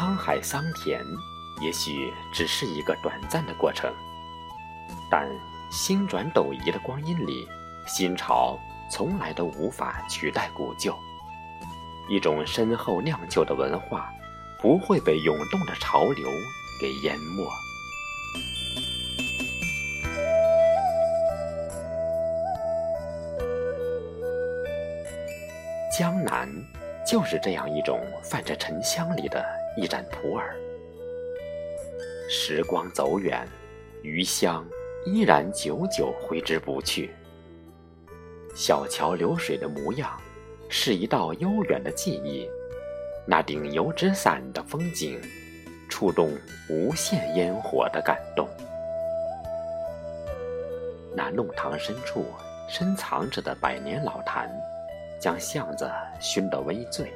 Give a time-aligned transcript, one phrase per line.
[0.00, 1.04] 沧海桑田，
[1.60, 3.92] 也许只是一个短暂的过程，
[5.10, 5.28] 但
[5.70, 7.46] 星转斗移的光阴里，
[7.86, 8.58] 新潮
[8.90, 10.96] 从来都无法取代古旧。
[12.08, 14.10] 一种深厚酿就的文化，
[14.62, 16.30] 不会被涌动的潮流
[16.80, 17.46] 给淹没。
[25.98, 26.48] 江南
[27.06, 29.44] 就是这样一种泛着沉香里的
[29.76, 30.44] 一盏普洱。
[32.28, 33.46] 时光走远，
[34.02, 34.64] 余香
[35.04, 37.10] 依然久久挥之不去。
[38.54, 40.20] 小桥流水的模样，
[40.68, 42.48] 是一道悠远的记忆。
[43.26, 45.20] 那顶油纸伞的风景，
[45.88, 46.30] 触动
[46.68, 48.48] 无限烟火的感动。
[51.14, 52.26] 那弄堂深处
[52.68, 54.50] 深藏着的百年老坛。
[55.20, 55.86] 将巷子
[56.18, 57.12] 熏得微醉，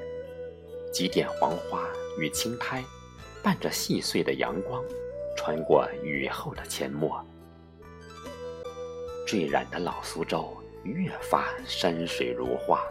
[0.92, 1.82] 几点黄花
[2.18, 2.84] 与青苔，
[3.42, 4.82] 伴着细碎的阳光，
[5.36, 7.24] 穿过雨后的阡陌。
[9.26, 12.82] 坠染的老苏州越发山水如画。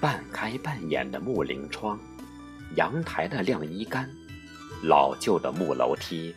[0.00, 1.98] 半开半掩的木棂窗，
[2.76, 4.08] 阳台的晾衣杆，
[4.84, 6.34] 老旧的木楼梯，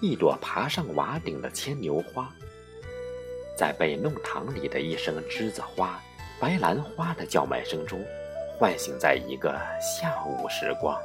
[0.00, 2.28] 一朵爬上瓦顶的牵牛花。
[3.56, 6.02] 在被弄堂里的一声栀子花、
[6.38, 7.98] 白兰花的叫卖声中，
[8.58, 11.00] 唤醒在一个下午时光。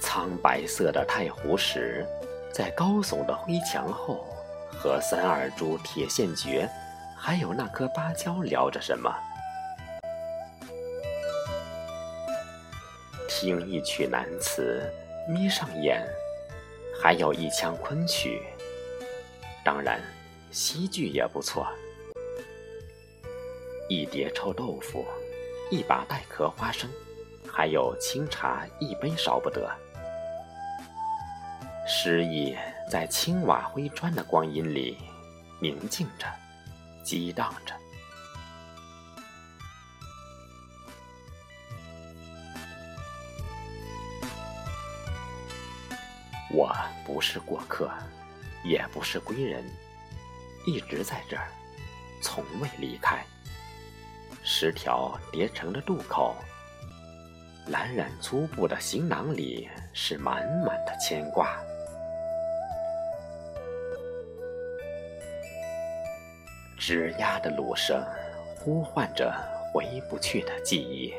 [0.00, 2.06] 苍白色的太湖石，
[2.52, 4.24] 在高耸的灰墙后，
[4.72, 6.68] 和三二株铁线蕨，
[7.16, 9.12] 还有那棵芭蕉聊着什么？
[13.28, 14.80] 听一曲南词，
[15.28, 16.06] 眯上眼，
[17.02, 18.40] 还有一腔昆曲。
[19.64, 20.00] 当然。
[20.52, 21.64] 西剧也不错，
[23.90, 25.04] 一碟臭豆腐，
[25.68, 26.88] 一把带壳花生，
[27.52, 29.68] 还有清茶一杯少不得。
[31.88, 32.56] 诗意
[32.88, 34.96] 在青瓦灰砖的光阴里
[35.60, 36.26] 宁静着，
[37.02, 37.74] 激荡着。
[46.52, 46.72] 我
[47.04, 47.90] 不是过客，
[48.62, 49.64] 也不是归人。
[50.64, 51.48] 一直在这儿，
[52.22, 53.26] 从未离开。
[54.52, 56.34] 十条叠成的渡口，
[57.68, 61.56] 蓝染粗布的行囊里是满满的牵挂。
[66.80, 68.04] 吱呀的芦声，
[68.58, 69.32] 呼唤着
[69.72, 71.14] 回不去的记忆，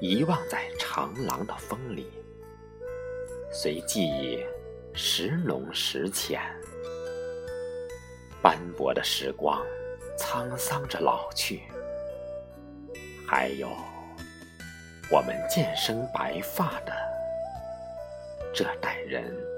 [0.00, 2.10] 遗忘在长廊的风里，
[3.52, 4.42] 随记忆
[4.94, 6.40] 时浓时浅。
[8.40, 9.62] 斑驳的时光，
[10.18, 11.60] 沧桑着老去。
[13.30, 13.68] 还有
[15.10, 16.92] 我们渐生白发的
[18.54, 19.57] 这代人。